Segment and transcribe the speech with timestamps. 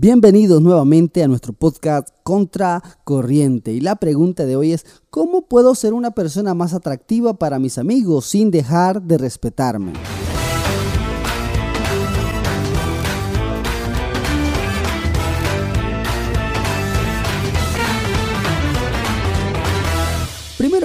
[0.00, 3.72] Bienvenidos nuevamente a nuestro podcast Contra Corriente.
[3.72, 7.78] Y la pregunta de hoy es, ¿cómo puedo ser una persona más atractiva para mis
[7.78, 9.94] amigos sin dejar de respetarme?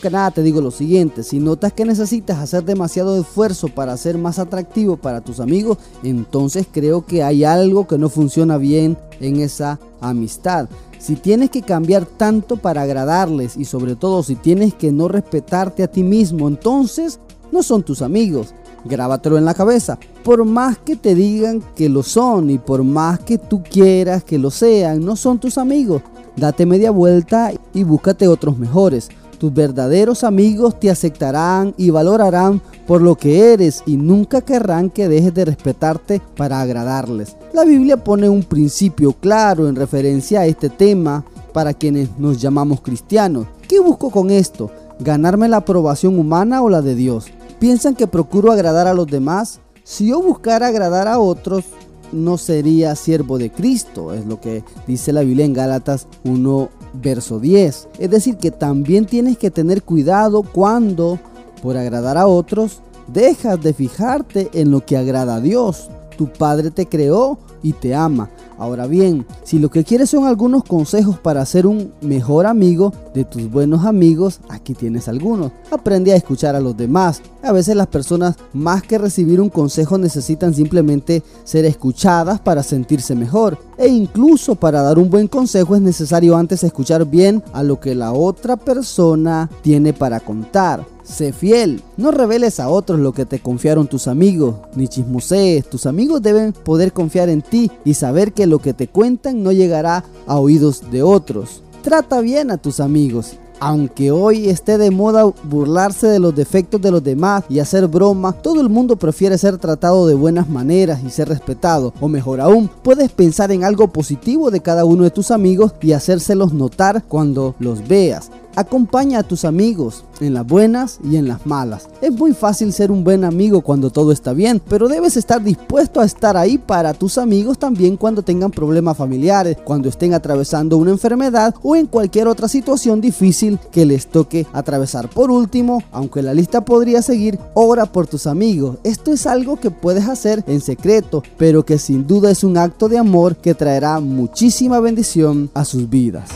[0.00, 4.16] Que nada te digo lo siguiente, si notas que necesitas hacer demasiado esfuerzo para ser
[4.16, 9.40] más atractivo para tus amigos, entonces creo que hay algo que no funciona bien en
[9.40, 10.68] esa amistad.
[10.98, 15.82] Si tienes que cambiar tanto para agradarles y sobre todo si tienes que no respetarte
[15.82, 17.18] a ti mismo, entonces
[17.50, 18.54] no son tus amigos.
[18.84, 19.98] Grábatelo en la cabeza.
[20.22, 24.38] Por más que te digan que lo son y por más que tú quieras que
[24.38, 26.02] lo sean, no son tus amigos.
[26.36, 29.08] Date media vuelta y búscate otros mejores.
[29.38, 35.08] Tus verdaderos amigos te aceptarán y valorarán por lo que eres y nunca querrán que
[35.08, 37.36] dejes de respetarte para agradarles.
[37.52, 42.80] La Biblia pone un principio claro en referencia a este tema para quienes nos llamamos
[42.80, 43.46] cristianos.
[43.68, 44.72] ¿Qué busco con esto?
[44.98, 47.26] ¿Ganarme la aprobación humana o la de Dios?
[47.60, 49.60] ¿Piensan que procuro agradar a los demás?
[49.84, 51.64] Si yo buscara agradar a otros,
[52.12, 56.68] no sería siervo de Cristo, es lo que dice la Biblia en Gálatas 1,
[57.00, 57.88] verso 10.
[57.98, 61.18] Es decir, que también tienes que tener cuidado cuando,
[61.62, 65.88] por agradar a otros, dejas de fijarte en lo que agrada a Dios.
[66.16, 68.30] Tu Padre te creó y te ama.
[68.58, 73.24] Ahora bien, si lo que quieres son algunos consejos para ser un mejor amigo de
[73.24, 75.52] tus buenos amigos, aquí tienes algunos.
[75.70, 77.22] Aprende a escuchar a los demás.
[77.42, 83.14] A veces las personas más que recibir un consejo necesitan simplemente ser escuchadas para sentirse
[83.14, 83.58] mejor.
[83.78, 87.94] E incluso para dar un buen consejo es necesario antes escuchar bien a lo que
[87.94, 90.84] la otra persona tiene para contar.
[91.04, 95.70] Sé fiel, no reveles a otros lo que te confiaron tus amigos, ni chismosees.
[95.70, 99.52] Tus amigos deben poder confiar en ti y saber que lo que te cuentan no
[99.52, 101.62] llegará a oídos de otros.
[101.82, 103.38] Trata bien a tus amigos.
[103.60, 108.40] Aunque hoy esté de moda burlarse de los defectos de los demás y hacer bromas,
[108.40, 111.92] todo el mundo prefiere ser tratado de buenas maneras y ser respetado.
[112.00, 115.92] O mejor aún, puedes pensar en algo positivo de cada uno de tus amigos y
[115.92, 118.30] hacérselos notar cuando los veas.
[118.58, 121.88] Acompaña a tus amigos en las buenas y en las malas.
[122.00, 126.00] Es muy fácil ser un buen amigo cuando todo está bien, pero debes estar dispuesto
[126.00, 130.90] a estar ahí para tus amigos también cuando tengan problemas familiares, cuando estén atravesando una
[130.90, 135.08] enfermedad o en cualquier otra situación difícil que les toque atravesar.
[135.08, 138.78] Por último, aunque la lista podría seguir, ora por tus amigos.
[138.82, 142.88] Esto es algo que puedes hacer en secreto, pero que sin duda es un acto
[142.88, 146.28] de amor que traerá muchísima bendición a sus vidas.